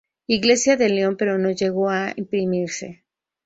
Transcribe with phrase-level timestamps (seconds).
[0.27, 3.03] Iglesia de León", pero no llegó a imprimirse.